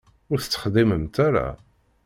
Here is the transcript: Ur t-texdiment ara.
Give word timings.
Ur 0.31 0.39
t-texdiment 0.39 1.15
ara. 1.27 1.47